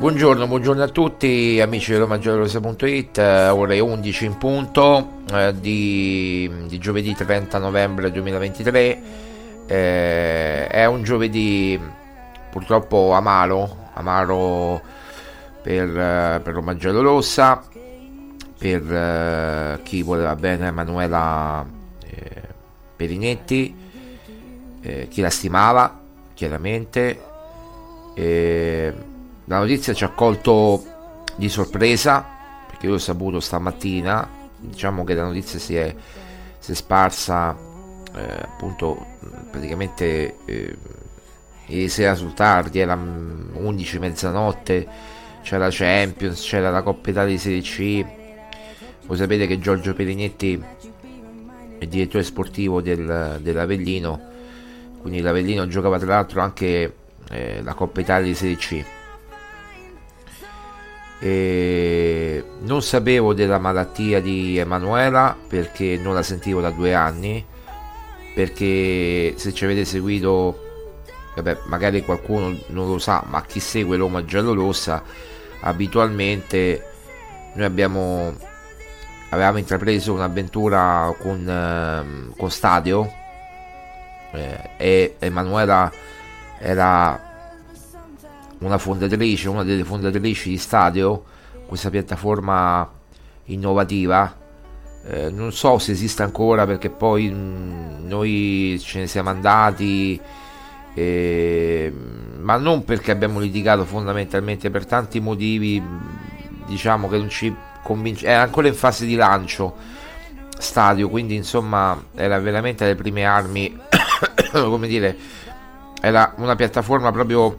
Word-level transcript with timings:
Buongiorno, 0.00 0.48
buongiorno 0.48 0.82
a 0.82 0.88
tutti 0.88 1.60
amici 1.60 1.92
di 1.92 1.98
romagiallorosa.it, 1.98 3.18
eh, 3.18 3.48
ore 3.50 3.78
11 3.78 4.24
in 4.24 4.36
punto 4.36 5.22
eh, 5.32 5.54
di, 5.58 6.50
di, 6.66 6.78
giovedì 6.78 7.14
30 7.14 7.58
novembre 7.58 8.10
2023. 8.10 9.02
Eh, 9.66 10.66
è 10.66 10.84
un 10.86 11.04
giovedì 11.04 11.80
purtroppo 12.50 13.12
amaro, 13.12 13.90
amaro 13.94 14.82
per, 15.62 15.88
eh, 15.88 16.40
per 16.42 16.52
Roma 16.52 16.74
per 18.58 18.92
eh, 18.92 19.80
chi 19.84 20.02
voleva 20.02 20.34
bene 20.34 20.66
Emanuela 20.66 21.64
eh, 22.04 22.42
Perinetti, 22.96 23.88
chi 25.08 25.20
la 25.20 25.30
stimava 25.30 26.00
chiaramente. 26.34 27.29
Eh, 28.14 28.94
la 29.44 29.58
notizia 29.58 29.92
ci 29.92 30.04
ha 30.04 30.10
colto 30.10 30.84
di 31.36 31.48
sorpresa 31.48 32.24
perché 32.66 32.86
io 32.86 32.92
l'ho 32.92 32.98
saputo 32.98 33.40
stamattina. 33.40 34.28
Diciamo 34.56 35.04
che 35.04 35.14
la 35.14 35.24
notizia 35.24 35.58
si 35.58 35.74
è, 35.74 35.94
si 36.58 36.72
è 36.72 36.74
sparsa 36.74 37.56
eh, 38.14 38.38
appunto 38.42 39.06
praticamente 39.50 40.36
eh, 40.44 40.76
ieri 41.66 41.88
sera 41.88 42.14
sul 42.14 42.34
tardi, 42.34 42.80
era 42.80 42.94
11 42.94 43.98
mezzanotte, 43.98 44.86
c'era 45.42 45.64
la 45.64 45.70
Champions, 45.70 46.42
c'era 46.42 46.70
la 46.70 46.82
Coppa 46.82 47.10
Italia 47.10 47.32
di 47.32 47.38
Serie 47.38 47.60
C. 47.60 48.04
Voi 49.06 49.16
sapete 49.16 49.46
che 49.46 49.58
Giorgio 49.58 49.94
Perignetti 49.94 50.62
è 51.78 51.86
direttore 51.86 52.24
sportivo 52.24 52.80
del, 52.80 53.38
dell'Avellino, 53.40 54.20
quindi 55.00 55.20
l'Avellino 55.20 55.66
giocava 55.66 55.98
tra 55.98 56.08
l'altro 56.08 56.40
anche 56.40 56.94
eh, 57.30 57.60
la 57.62 57.74
Coppa 57.74 58.00
Italia 58.00 58.26
di 58.26 58.34
Serie 58.34 58.56
C 58.56 58.84
e 61.22 62.42
non 62.60 62.80
sapevo 62.80 63.34
della 63.34 63.58
malattia 63.58 64.22
di 64.22 64.56
Emanuela 64.56 65.36
perché 65.46 65.98
non 66.02 66.14
la 66.14 66.22
sentivo 66.22 66.62
da 66.62 66.70
due 66.70 66.94
anni. 66.94 67.44
Perché 68.34 69.34
se 69.36 69.52
ci 69.52 69.64
avete 69.64 69.84
seguito, 69.84 70.58
vabbè, 71.34 71.58
magari 71.66 72.02
qualcuno 72.02 72.56
non 72.68 72.88
lo 72.88 72.98
sa, 72.98 73.22
ma 73.26 73.42
chi 73.42 73.60
segue 73.60 73.98
Roma 73.98 74.24
giallorossa 74.24 75.02
abitualmente 75.62 76.86
noi 77.54 77.64
abbiamo 77.66 78.34
avevamo 79.32 79.58
intrapreso 79.58 80.12
un'avventura 80.12 81.14
con, 81.18 81.46
eh, 81.46 82.34
con 82.36 82.50
Stadio 82.50 83.12
eh, 84.32 84.70
e 84.76 85.16
Emanuela 85.18 85.92
era 86.60 87.28
una 88.58 88.78
fondatrice, 88.78 89.48
una 89.48 89.64
delle 89.64 89.84
fondatrici 89.84 90.50
di 90.50 90.58
Stadio, 90.58 91.24
questa 91.66 91.88
piattaforma 91.90 92.88
innovativa. 93.46 94.36
Eh, 95.06 95.30
non 95.30 95.50
so 95.52 95.78
se 95.78 95.92
esiste 95.92 96.22
ancora 96.22 96.66
perché 96.66 96.90
poi 96.90 97.30
mh, 97.30 97.34
mm, 97.34 98.06
noi 98.06 98.78
ce 98.82 99.00
ne 99.00 99.06
siamo 99.06 99.30
andati, 99.30 100.20
eh, 100.92 101.92
ma 102.38 102.56
non 102.56 102.84
perché 102.84 103.10
abbiamo 103.10 103.40
litigato 103.40 103.86
fondamentalmente 103.86 104.68
per 104.70 104.84
tanti 104.84 105.18
motivi, 105.20 105.82
diciamo 106.66 107.08
che 107.08 107.16
non 107.16 107.30
ci 107.30 107.54
convince, 107.82 108.26
era 108.26 108.42
ancora 108.42 108.68
in 108.68 108.74
fase 108.74 109.06
di 109.06 109.14
lancio 109.14 109.74
stadio, 110.58 111.08
quindi 111.08 111.34
insomma 111.34 111.98
era 112.14 112.38
veramente 112.38 112.84
le 112.84 112.94
prime 112.94 113.24
armi, 113.24 113.74
come 114.52 114.86
dire, 114.86 115.16
era 116.00 116.34
una 116.36 116.56
piattaforma 116.56 117.12
proprio 117.12 117.58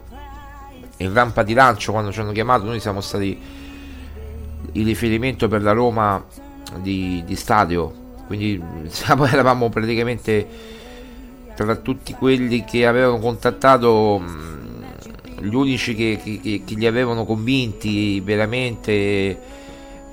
in 0.98 1.12
rampa 1.12 1.42
di 1.42 1.54
lancio 1.54 1.92
quando 1.92 2.12
ci 2.12 2.20
hanno 2.20 2.32
chiamato. 2.32 2.64
Noi 2.64 2.80
siamo 2.80 3.00
stati 3.00 3.40
il 4.72 4.84
riferimento 4.84 5.48
per 5.48 5.62
la 5.62 5.72
Roma 5.72 6.24
di, 6.80 7.22
di 7.24 7.36
stadio. 7.36 8.00
Quindi 8.26 8.62
siamo, 8.88 9.26
eravamo 9.26 9.68
praticamente 9.68 10.80
tra 11.54 11.76
tutti 11.76 12.14
quelli 12.14 12.64
che 12.64 12.86
avevano 12.86 13.18
contattato 13.18 14.22
gli 15.40 15.54
unici 15.54 15.94
che, 15.94 16.18
che, 16.22 16.62
che 16.64 16.74
li 16.74 16.86
avevano 16.86 17.24
convinti 17.24 18.20
veramente. 18.20 19.60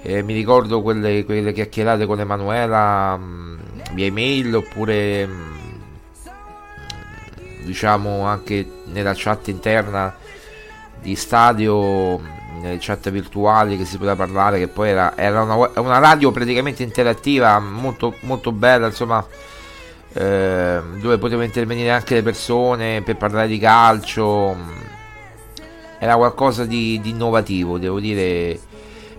Eh, 0.02 0.24
mi 0.24 0.34
ricordo 0.34 0.81
quelle, 0.81 1.26
quelle 1.26 1.52
chiacchierate 1.52 2.06
con 2.06 2.22
Emanuela 2.22 3.18
mh, 3.18 3.60
via 3.94 4.06
email 4.06 4.56
oppure 4.56 5.26
mh, 5.26 5.59
diciamo 7.69 8.24
anche 8.25 8.68
nella 8.86 9.13
chat 9.16 9.48
interna 9.48 10.13
di 11.01 11.16
stadio 11.16 12.19
nelle 12.62 12.77
chat 12.80 13.10
virtuali 13.10 13.77
che 13.77 13.86
si 13.86 13.98
poteva 13.98 14.16
parlare 14.16 14.60
che 14.60 14.68
poi 14.68 14.89
era, 14.89 15.16
era 15.16 15.42
una, 15.44 15.69
una, 15.80 16.00
radio 16.00 16.31
praticamente 16.31 16.83
interattiva 16.83 17.57
molto, 17.60 18.16
molto 18.21 18.51
bella 18.51 18.88
insomma 18.88 19.25
eh, 20.13 20.81
dove 21.00 21.18
potevano 21.19 21.45
intervenire 21.45 21.92
anche 21.92 22.16
le 22.16 22.24
persone 22.24 23.01
per 23.04 23.16
parlare 23.18 23.48
di 23.48 23.60
calcio. 23.60 24.56
Era 26.00 26.16
qualcosa 26.16 26.66
di, 26.66 27.00
di 27.01 27.12
innovativo 27.12 27.77
devo 27.77 28.00
dire. 28.00 28.60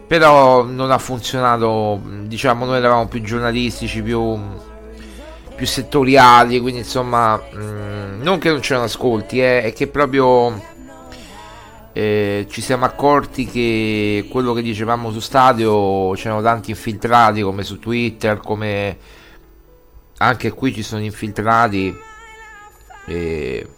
Però 0.06 0.64
non 0.64 0.91
ha 0.91 0.99
funzionato 0.99 2.00
diciamo 2.25 2.64
noi 2.64 2.79
eravamo 2.79 3.06
più 3.06 3.23
giornalistici 3.23 4.02
più 4.02 4.37
più 5.61 5.69
settoriali 5.69 6.59
quindi 6.59 6.81
insomma 6.81 7.37
mh, 7.37 8.23
non 8.23 8.39
che 8.39 8.49
non 8.49 8.61
c'erano 8.61 8.87
ascolti 8.87 9.43
eh, 9.43 9.61
è 9.61 9.75
che 9.75 9.89
proprio 9.89 10.59
eh, 11.93 12.47
ci 12.49 12.62
siamo 12.62 12.87
accorti 12.87 13.45
che 13.45 14.27
quello 14.31 14.55
che 14.55 14.62
dicevamo 14.62 15.12
su 15.12 15.21
stadio 15.21 16.12
c'erano 16.12 16.41
tanti 16.41 16.71
infiltrati 16.71 17.43
come 17.43 17.62
su 17.62 17.79
Twitter, 17.79 18.39
come 18.39 18.97
anche 20.17 20.51
qui 20.51 20.73
ci 20.73 20.83
sono 20.83 21.03
infiltrati 21.03 21.95
eh, 23.05 23.69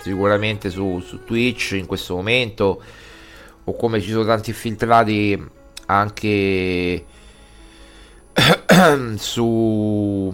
sicuramente 0.00 0.70
su, 0.70 1.02
su 1.04 1.24
Twitch 1.24 1.72
in 1.72 1.84
questo 1.84 2.14
momento 2.14 2.82
o 3.64 3.76
come 3.76 4.00
ci 4.00 4.12
sono 4.12 4.24
tanti 4.24 4.48
infiltrati 4.48 5.46
anche 5.84 7.04
su, 9.16 10.32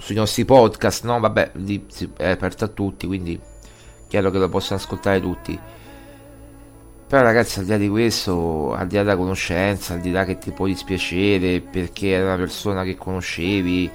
sui 0.00 0.14
nostri 0.14 0.44
podcast 0.44 1.04
no? 1.04 1.20
Vabbè 1.20 1.52
lì 1.54 1.86
è 2.16 2.30
aperto 2.30 2.64
a 2.64 2.68
tutti 2.68 3.06
quindi 3.06 3.38
chiaro 4.08 4.30
che 4.30 4.38
lo 4.38 4.48
possono 4.48 4.80
ascoltare 4.80 5.20
tutti. 5.20 5.58
Però 7.06 7.22
ragazzi 7.22 7.58
al 7.58 7.64
di 7.64 7.70
là 7.70 7.76
di 7.76 7.88
questo, 7.88 8.72
al 8.72 8.86
di 8.86 8.96
là 8.96 9.02
della 9.02 9.16
conoscenza, 9.16 9.94
al 9.94 10.00
di 10.00 10.10
là 10.10 10.24
che 10.24 10.38
ti 10.38 10.52
può 10.52 10.66
dispiacere 10.66 11.60
perché 11.60 12.10
era 12.10 12.26
una 12.26 12.36
persona 12.36 12.84
che 12.84 12.96
conoscevi, 12.96 13.90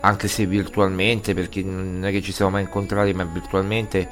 anche 0.00 0.28
se 0.28 0.46
virtualmente, 0.46 1.32
perché 1.32 1.62
non 1.62 2.04
è 2.04 2.10
che 2.10 2.20
ci 2.20 2.32
siamo 2.32 2.50
mai 2.50 2.62
incontrati, 2.62 3.14
ma 3.14 3.24
virtualmente 3.24 4.08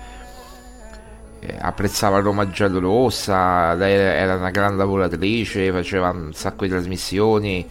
eh, 1.40 1.56
apprezzava 1.60 2.20
Roma 2.20 2.48
giallo-rossa, 2.48 3.74
lei 3.74 3.92
era 3.92 4.36
una 4.36 4.50
gran 4.50 4.76
lavoratrice, 4.76 5.70
faceva 5.70 6.10
un 6.10 6.32
sacco 6.32 6.64
di 6.64 6.70
trasmissioni 6.70 7.66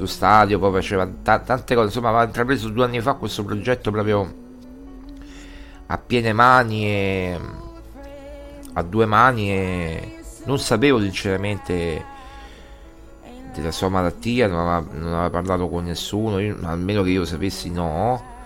su 0.00 0.06
stadio, 0.06 0.58
poi 0.58 0.72
faceva 0.72 1.06
t- 1.06 1.44
tante 1.44 1.74
cose, 1.74 1.86
insomma 1.86 2.08
aveva 2.08 2.24
intrapreso 2.24 2.70
due 2.70 2.84
anni 2.84 3.00
fa 3.02 3.14
questo 3.14 3.44
progetto 3.44 3.90
proprio 3.90 4.34
a 5.86 5.98
piene 5.98 6.32
mani 6.32 6.86
e 6.86 7.40
a 8.72 8.82
due 8.82 9.04
mani 9.04 9.50
e 9.50 10.18
non 10.44 10.58
sapevo 10.58 11.00
sinceramente 11.00 12.18
della 13.54 13.72
sua 13.72 13.88
malattia, 13.88 14.46
non 14.46 14.66
aveva, 14.66 14.86
non 14.92 15.12
aveva 15.12 15.30
parlato 15.30 15.68
con 15.68 15.84
nessuno, 15.84 16.38
io, 16.38 16.56
almeno 16.62 17.02
che 17.02 17.10
io 17.10 17.24
sapessi 17.26 17.70
no. 17.70 18.38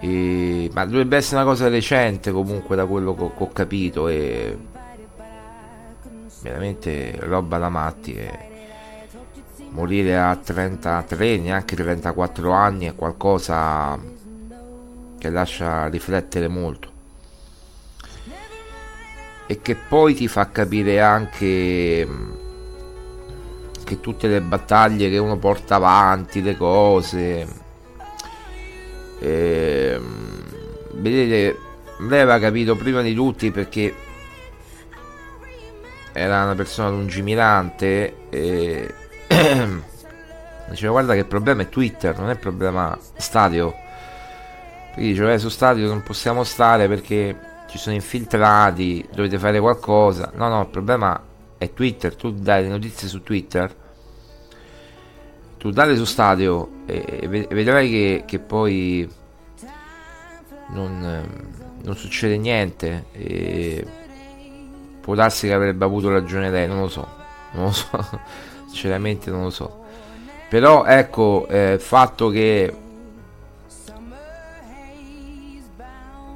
E, 0.00 0.68
ma 0.74 0.84
dovrebbe 0.84 1.16
essere 1.16 1.40
una 1.40 1.48
cosa 1.48 1.68
recente 1.68 2.30
comunque 2.32 2.76
da 2.76 2.84
quello 2.84 3.14
che 3.14 3.30
ho, 3.34 3.50
capito 3.50 4.08
e 4.08 4.58
veramente 6.42 7.16
roba 7.20 7.56
da 7.56 7.70
matti 7.70 8.12
e 8.12 8.55
morire 9.76 10.16
a 10.16 10.34
33 10.34 11.36
neanche 11.36 11.76
34 11.76 12.50
anni 12.50 12.86
è 12.86 12.94
qualcosa 12.94 13.98
che 15.18 15.28
lascia 15.28 15.86
riflettere 15.88 16.48
molto. 16.48 16.94
E 19.46 19.60
che 19.60 19.76
poi 19.76 20.14
ti 20.14 20.28
fa 20.28 20.50
capire 20.50 21.00
anche 21.02 22.06
mm, 22.08 22.32
che 23.84 24.00
tutte 24.00 24.28
le 24.28 24.40
battaglie 24.40 25.10
che 25.10 25.18
uno 25.18 25.36
porta 25.36 25.74
avanti, 25.74 26.42
le 26.42 26.56
cose, 26.56 27.46
eh, 29.20 30.00
vedete, 30.94 31.58
lei 31.98 32.20
aveva 32.20 32.38
capito 32.38 32.76
prima 32.76 33.02
di 33.02 33.14
tutti 33.14 33.50
perché 33.50 33.94
era 36.12 36.44
una 36.44 36.54
persona 36.54 36.88
lungimirante 36.88 38.28
e 38.30 38.94
diceva 40.68 40.92
guarda 40.92 41.12
che 41.14 41.20
il 41.20 41.26
problema 41.26 41.62
è 41.62 41.68
Twitter, 41.68 42.18
non 42.18 42.28
è 42.28 42.32
il 42.32 42.38
problema 42.38 42.96
stadio. 43.16 43.74
Quindi 44.94 45.12
diceva 45.12 45.32
eh, 45.32 45.38
su 45.38 45.48
stadio 45.48 45.88
non 45.88 46.02
possiamo 46.02 46.42
stare 46.42 46.88
perché 46.88 47.38
ci 47.68 47.78
sono 47.78 47.94
infiltrati, 47.94 49.06
dovete 49.12 49.38
fare 49.38 49.60
qualcosa. 49.60 50.32
No, 50.34 50.48
no, 50.48 50.62
il 50.62 50.68
problema 50.68 51.20
è 51.58 51.72
Twitter, 51.72 52.14
tu 52.14 52.32
dai 52.32 52.62
le 52.62 52.68
notizie 52.68 53.08
su 53.08 53.22
Twitter, 53.22 53.74
tu 55.58 55.70
dai 55.70 55.96
su 55.96 56.04
stadio 56.04 56.70
e 56.86 57.46
vedrai 57.50 57.90
che, 57.90 58.22
che 58.26 58.38
poi 58.38 59.08
non, 60.70 61.28
non, 61.82 61.96
succede 61.96 62.36
niente. 62.36 63.06
E 63.12 63.86
può 65.00 65.14
darsi 65.14 65.46
che 65.46 65.52
avrebbe 65.52 65.84
avuto 65.84 66.10
ragione 66.10 66.50
lei, 66.50 66.66
non 66.66 66.80
lo 66.80 66.88
so, 66.88 67.06
non 67.52 67.64
lo 67.64 67.72
so, 67.72 68.20
sinceramente 68.66 69.30
non 69.30 69.42
lo 69.44 69.50
so. 69.50 69.84
Però 70.48 70.84
ecco, 70.84 71.46
eh, 71.48 71.72
il 71.72 71.80
fatto 71.80 72.28
che 72.28 72.74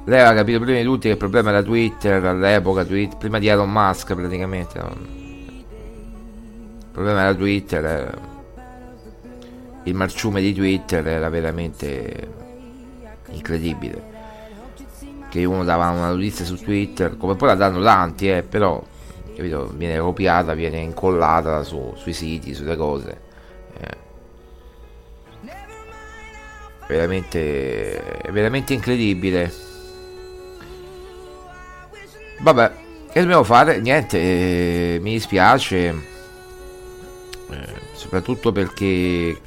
lei 0.03 0.19
aveva 0.19 0.33
capito 0.33 0.59
prima 0.59 0.79
di 0.79 0.83
tutti 0.83 1.07
che 1.07 1.13
il 1.13 1.17
problema 1.17 1.49
era 1.49 1.61
Twitter 1.61 2.25
all'epoca, 2.25 2.83
Twitter, 2.83 3.17
prima 3.17 3.39
di 3.39 3.47
Elon 3.47 3.71
Musk 3.71 4.13
praticamente. 4.15 4.79
Il 4.79 5.65
problema 6.91 7.21
era 7.21 7.35
Twitter, 7.35 7.85
era... 7.85 8.17
il 9.83 9.93
marciume 9.93 10.41
di 10.41 10.53
Twitter 10.53 11.07
era 11.07 11.29
veramente 11.29 12.29
incredibile. 13.29 14.09
Che 15.29 15.45
uno 15.45 15.63
dava 15.63 15.89
una 15.89 16.09
notizia 16.09 16.43
su 16.43 16.55
Twitter, 16.57 17.15
come 17.15 17.35
poi 17.35 17.49
la 17.49 17.55
danno 17.55 17.81
tanti, 17.81 18.29
eh, 18.29 18.43
però 18.43 18.83
capito? 19.41 19.71
viene 19.73 19.99
copiata, 19.99 20.53
viene 20.53 20.77
incollata 20.79 21.63
su, 21.63 21.93
sui 21.95 22.13
siti, 22.13 22.53
sulle 22.53 22.75
cose. 22.75 23.19
Eh. 23.79 24.09
Veramente, 26.87 28.21
veramente 28.29 28.73
incredibile. 28.73 29.51
Vabbè, 32.39 32.71
che 33.11 33.19
dobbiamo 33.21 33.43
fare? 33.43 33.79
Niente, 33.79 34.17
eh, 34.17 34.99
mi 35.01 35.13
dispiace, 35.13 35.87
eh, 37.49 37.73
soprattutto 37.93 38.51
perché 38.51 39.39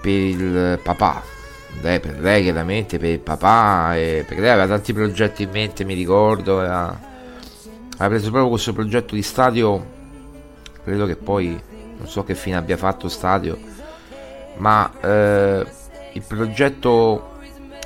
per 0.00 0.12
il 0.12 0.78
papà, 0.82 1.22
lei, 1.80 2.00
per 2.00 2.18
lei 2.20 2.42
chiaramente, 2.42 2.98
per 2.98 3.10
il 3.10 3.20
papà, 3.20 3.96
eh, 3.96 4.24
perché 4.26 4.40
lei 4.40 4.50
aveva 4.50 4.66
tanti 4.66 4.92
progetti 4.92 5.42
in 5.44 5.50
mente, 5.50 5.84
mi 5.84 5.94
ricordo, 5.94 6.58
aveva, 6.58 7.00
aveva 7.96 8.08
preso 8.08 8.30
proprio 8.30 8.48
questo 8.48 8.72
progetto 8.72 9.14
di 9.14 9.22
stadio, 9.22 9.86
credo 10.82 11.06
che 11.06 11.16
poi, 11.16 11.60
non 11.96 12.08
so 12.08 12.24
che 12.24 12.34
fine 12.34 12.56
abbia 12.56 12.76
fatto 12.76 13.08
stadio, 13.08 13.58
ma 14.56 14.90
eh, 15.00 15.66
il 16.12 16.22
progetto, 16.26 17.38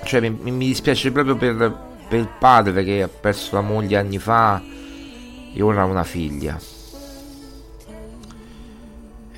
cioè 0.04 0.20
mi, 0.20 0.30
mi 0.30 0.66
dispiace 0.66 1.10
proprio 1.12 1.36
per 1.36 1.86
per 2.08 2.18
il 2.18 2.28
padre 2.38 2.82
che 2.84 3.02
ha 3.02 3.08
perso 3.08 3.56
la 3.56 3.60
moglie 3.60 3.98
anni 3.98 4.18
fa 4.18 4.60
e 5.52 5.62
ora 5.62 5.82
ha 5.82 5.84
una 5.84 6.04
figlia. 6.04 6.58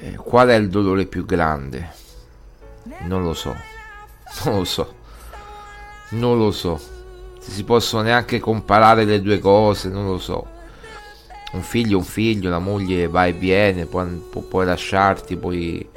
Eh, 0.03 0.15
qual 0.15 0.49
è 0.49 0.55
il 0.55 0.71
dolore 0.71 1.07
più 1.07 1.27
grande? 1.27 1.93
Non 3.01 3.23
lo 3.23 3.35
so. 3.35 3.70
Non 4.45 4.59
lo 4.59 4.65
so. 4.65 4.95
Non 6.11 6.39
lo 6.39 6.51
so. 6.51 6.79
Se 7.39 7.51
si 7.51 7.65
possono 7.65 8.03
neanche 8.03 8.39
comparare 8.39 9.05
le 9.05 9.21
due 9.21 9.39
cose, 9.39 9.89
non 9.89 10.07
lo 10.07 10.19
so. 10.19 10.47
Un 11.53 11.63
figlio 11.63 11.97
è 11.97 12.01
un 12.01 12.05
figlio, 12.05 12.49
la 12.49 12.59
moglie 12.59 13.09
va 13.09 13.27
e 13.27 13.33
viene, 13.33 13.87
può, 13.87 14.05
può, 14.05 14.41
puoi 14.43 14.67
lasciarti, 14.67 15.37
puoi, 15.37 15.89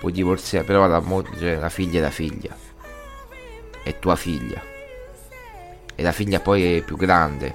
puoi 0.00 0.12
divorziare, 0.12 0.64
però 0.64 0.86
la, 0.86 1.02
cioè, 1.38 1.56
la 1.56 1.68
figlia 1.68 1.98
è 2.00 2.02
la 2.02 2.10
figlia. 2.10 2.56
È 3.82 3.98
tua 3.98 4.16
figlia 4.16 4.70
e 5.94 6.02
la 6.02 6.12
figlia 6.12 6.40
poi 6.40 6.76
è 6.76 6.82
più 6.82 6.96
grande. 6.96 7.54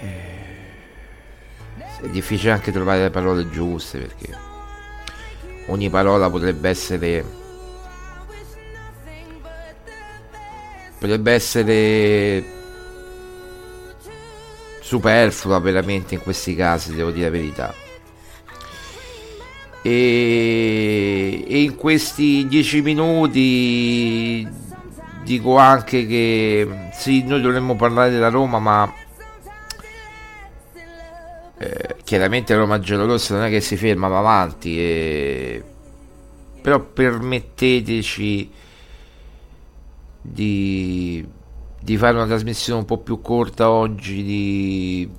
Eh, 0.00 0.44
è 2.02 2.08
difficile 2.08 2.52
anche 2.52 2.70
trovare 2.70 3.02
le 3.02 3.10
parole 3.10 3.48
giuste 3.48 3.98
perché 3.98 4.55
ogni 5.66 5.90
parola 5.90 6.30
potrebbe 6.30 6.68
essere 6.68 7.24
potrebbe 10.98 11.32
essere 11.32 12.44
superflua 14.80 15.58
veramente 15.58 16.14
in 16.14 16.22
questi 16.22 16.54
casi, 16.54 16.94
devo 16.94 17.10
dire 17.10 17.26
la 17.26 17.30
verità. 17.30 17.74
E, 19.82 21.44
e 21.46 21.62
in 21.62 21.76
questi 21.76 22.46
dieci 22.48 22.82
minuti 22.82 24.48
dico 25.22 25.56
anche 25.58 26.06
che 26.06 26.88
sì, 26.92 27.24
noi 27.24 27.40
dovremmo 27.40 27.76
parlare 27.76 28.10
della 28.10 28.28
Roma, 28.28 28.58
ma 28.58 28.92
eh, 31.58 31.85
chiaramente 32.06 32.54
Roma 32.54 32.78
giallorossa 32.78 33.34
non 33.34 33.46
è 33.46 33.50
che 33.50 33.60
si 33.60 33.76
ferma, 33.76 34.06
va 34.06 34.18
avanti. 34.18 34.78
E... 34.78 35.64
Però 36.62 36.80
permetteteci 36.80 38.50
di, 40.22 41.26
di 41.80 41.96
fare 41.96 42.16
una 42.16 42.26
trasmissione 42.26 42.78
un 42.78 42.84
po' 42.86 42.98
più 42.98 43.20
corta 43.20 43.70
oggi, 43.70 44.22
di 44.22 45.10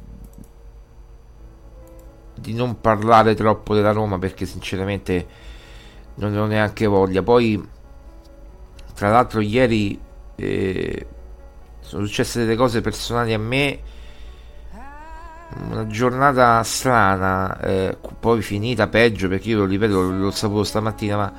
di 2.39 2.53
non 2.53 2.79
parlare 2.79 3.35
troppo 3.35 3.73
della 3.73 3.91
Roma 3.91 4.19
perché 4.19 4.45
sinceramente 4.45 5.27
non 6.15 6.31
ne 6.31 6.39
ho 6.39 6.45
neanche 6.45 6.85
voglia. 6.85 7.21
Poi, 7.23 7.61
tra 8.93 9.09
l'altro, 9.09 9.41
ieri 9.41 9.99
eh, 10.35 11.07
sono 11.79 12.05
successe 12.05 12.39
delle 12.39 12.55
cose 12.55 12.81
personali 12.81 13.33
a 13.33 13.39
me. 13.39 13.79
Una 15.49 15.87
giornata 15.87 16.61
strana, 16.63 17.59
eh, 17.61 17.97
poi 18.19 18.41
finita 18.41 18.87
peggio 18.87 19.29
perché 19.29 19.49
io 19.49 19.59
lo 19.59 19.65
ripeto, 19.65 20.11
l'ho 20.11 20.31
saputo 20.31 20.63
stamattina, 20.63 21.15
ma 21.15 21.33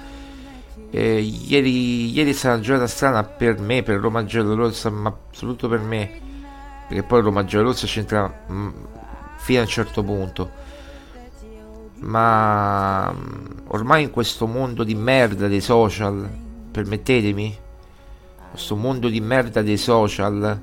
eh, 0.90 1.20
ieri, 1.20 2.10
ieri 2.10 2.30
è 2.30 2.32
stata 2.32 2.54
una 2.54 2.62
giornata 2.62 2.86
strana 2.88 3.22
per 3.22 3.58
me, 3.58 3.82
per 3.82 4.00
Roma 4.00 4.24
Giallorossa, 4.24 4.88
ma 4.90 5.14
soprattutto 5.30 5.68
per 5.68 5.80
me, 5.80 6.20
perché 6.88 7.02
poi 7.02 7.20
Roma 7.20 7.44
Giallorossa 7.44 7.86
c'entra 7.86 8.26
mh, 8.46 8.54
mm, 8.54 8.70
fino 9.36 9.58
a 9.58 9.62
un 9.62 9.68
certo 9.68 10.02
punto. 10.02 10.50
Ma 12.00 13.12
mm, 13.12 13.46
ormai 13.66 14.04
in 14.04 14.10
questo 14.10 14.46
mondo 14.46 14.84
di 14.84 14.94
merda 14.94 15.46
dei 15.48 15.60
social, 15.60 16.26
permettetemi, 16.70 17.56
questo 18.50 18.74
mondo 18.74 19.08
di 19.08 19.20
merda 19.20 19.60
dei 19.60 19.76
social, 19.76 20.62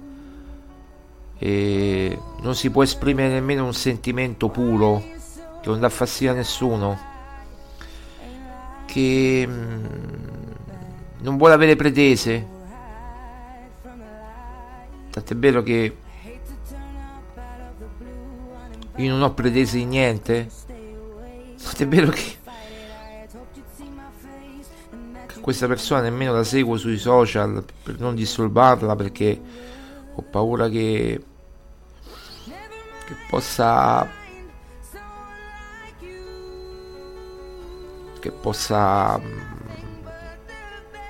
e 1.37 2.19
non 2.41 2.55
si 2.55 2.69
può 2.69 2.83
esprimere 2.83 3.29
nemmeno 3.29 3.65
un 3.65 3.73
sentimento 3.73 4.49
puro 4.49 5.03
che 5.61 5.69
non 5.69 5.79
dà 5.79 5.89
fastidio 5.89 6.31
a 6.31 6.35
nessuno, 6.35 6.99
che 8.85 9.45
mm, 9.47 9.85
non 11.19 11.37
vuole 11.37 11.53
avere 11.53 11.75
pretese. 11.75 12.53
Tant'è 15.09 15.35
vero 15.35 15.63
che 15.63 15.95
io 18.97 19.11
non 19.11 19.21
ho 19.21 19.33
pretese 19.33 19.77
di 19.77 19.85
niente 19.85 20.49
è 21.83 21.87
vero 21.87 22.09
che, 22.09 22.37
che 25.25 25.39
questa 25.41 25.67
persona 25.67 26.01
nemmeno 26.01 26.33
la 26.33 26.43
seguo 26.43 26.77
sui 26.77 26.97
social 26.97 27.63
per 27.83 27.99
non 27.99 28.15
disturbarla 28.15 28.95
perché 28.95 29.41
ho 30.15 30.21
paura 30.21 30.69
che, 30.69 31.23
che 32.45 33.15
possa 33.29 34.07
che 38.19 38.31
possa 38.31 39.19
mm, 39.19 39.39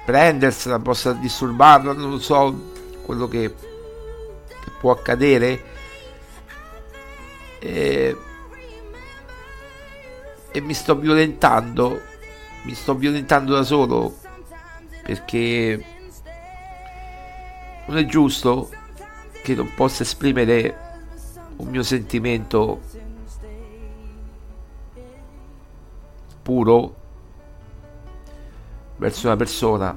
prendersela, 0.05 0.79
possa 0.79 1.13
disturbarla, 1.13 1.93
non 1.93 2.19
so 2.19 2.71
quello 3.05 3.27
che, 3.27 3.53
che 3.53 4.71
può 4.79 4.91
accadere. 4.91 5.73
E 7.59 8.17
e 10.55 10.61
mi 10.61 10.73
sto 10.73 10.95
violentando, 10.95 12.01
mi 12.63 12.73
sto 12.73 12.95
violentando 12.95 13.53
da 13.53 13.63
solo 13.63 14.15
perché 15.03 15.85
non 17.87 17.97
è 17.97 18.05
giusto 18.05 18.69
che 19.45 19.53
non 19.53 19.71
possa 19.75 20.01
esprimere 20.01 20.75
un 21.57 21.67
mio 21.67 21.83
sentimento 21.83 22.81
puro 26.41 26.95
verso 28.97 29.27
una 29.27 29.35
persona 29.35 29.95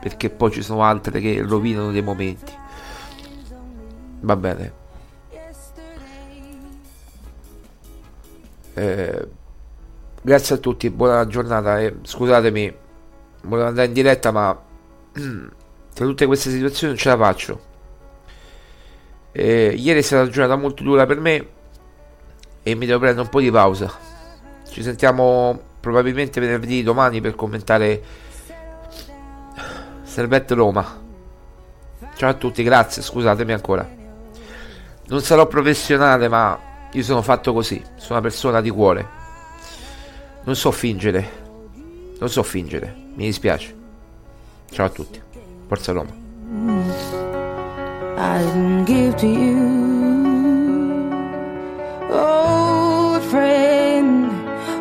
perché 0.00 0.28
poi 0.28 0.50
ci 0.50 0.62
sono 0.62 0.82
altre 0.82 1.20
che 1.20 1.40
rovinano 1.40 1.92
dei 1.92 2.02
momenti. 2.02 2.52
Va 4.20 4.36
bene. 4.36 4.72
Eh, 8.74 9.28
grazie 10.20 10.54
a 10.56 10.58
tutti, 10.58 10.90
buona 10.90 11.26
giornata 11.28 11.80
e 11.80 11.96
scusatemi 12.02 12.74
volevo 13.42 13.68
andare 13.68 13.86
in 13.86 13.92
diretta, 13.92 14.32
ma 14.32 14.50
tra 15.94 16.04
tutte 16.04 16.26
queste 16.26 16.50
situazioni 16.50 16.92
non 16.92 17.00
ce 17.00 17.08
la 17.08 17.16
faccio. 17.16 17.74
Eh, 19.38 19.74
ieri 19.76 19.98
è 19.98 20.02
stata 20.02 20.22
una 20.22 20.30
giornata 20.30 20.58
molto 20.58 20.82
dura 20.82 21.04
per 21.04 21.20
me 21.20 21.46
e 22.62 22.74
mi 22.74 22.86
devo 22.86 23.00
prendere 23.00 23.22
un 23.22 23.28
po' 23.28 23.40
di 23.40 23.50
pausa. 23.50 23.92
Ci 24.66 24.82
sentiamo 24.82 25.60
probabilmente 25.78 26.40
venerdì 26.40 26.82
domani 26.82 27.20
per 27.20 27.34
commentare 27.34 28.02
Servette 30.02 30.54
Roma. 30.54 31.02
Ciao 32.16 32.30
a 32.30 32.32
tutti, 32.32 32.62
grazie, 32.62 33.02
scusatemi 33.02 33.52
ancora. 33.52 33.86
Non 35.08 35.20
sarò 35.20 35.46
professionale, 35.46 36.28
ma 36.28 36.58
io 36.90 37.02
sono 37.02 37.20
fatto 37.20 37.52
così, 37.52 37.78
sono 37.96 38.18
una 38.18 38.22
persona 38.22 38.62
di 38.62 38.70
cuore. 38.70 39.06
Non 40.44 40.56
so 40.56 40.70
fingere. 40.70 41.44
Non 42.18 42.30
so 42.30 42.42
fingere, 42.42 42.90
mi 43.14 43.26
dispiace. 43.26 43.74
Ciao 44.70 44.86
a 44.86 44.90
tutti. 44.90 45.20
Forza 45.66 45.92
Roma. 45.92 47.05
I 48.18 48.42
didn't 48.42 48.84
give 48.86 49.16
to 49.18 49.26
you. 49.26 49.86
Old 52.10 53.22
friend, 53.24 54.32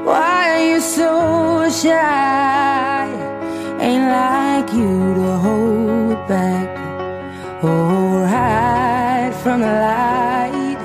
why 0.05 0.51
are 0.53 0.65
you 0.71 0.79
so 0.79 1.69
shy? 1.69 3.07
Ain't 3.81 4.07
like 4.07 4.71
you 4.73 5.15
to 5.15 5.37
hold 5.45 6.27
back 6.29 6.69
or 7.61 8.25
hide 8.25 9.35
from 9.43 9.59
the 9.59 9.73
light. 9.89 10.79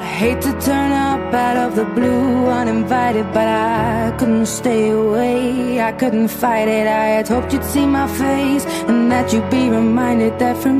I 0.00 0.04
hate 0.04 0.40
to 0.42 0.52
turn 0.60 0.90
up 0.92 1.32
out 1.32 1.56
of 1.56 1.76
the 1.76 1.84
blue 1.84 2.46
uninvited, 2.48 3.26
but 3.32 3.46
I 3.46 4.14
couldn't 4.18 4.46
stay 4.46 4.90
away. 4.90 5.80
I 5.80 5.92
couldn't 5.92 6.28
fight 6.28 6.68
it. 6.68 6.86
I 6.86 7.06
had 7.16 7.28
hoped 7.28 7.52
you'd 7.52 7.64
see 7.64 7.86
my 7.86 8.06
face 8.06 8.64
and 8.88 9.10
that 9.10 9.32
you'd 9.32 9.48
be 9.50 9.70
reminded 9.70 10.38
that 10.40 10.56
from 10.62 10.78